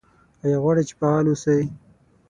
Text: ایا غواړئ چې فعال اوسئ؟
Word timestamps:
ایا 0.43 0.57
غواړئ 0.63 0.83
چې 0.89 0.93
فعال 0.99 1.25
اوسئ؟ 1.29 1.61